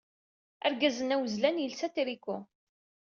[0.65, 2.37] Argaz-nni awezlan yelsa atriku.